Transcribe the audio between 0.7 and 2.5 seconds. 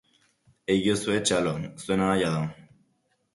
Egiozue txalo, zuen anaia da...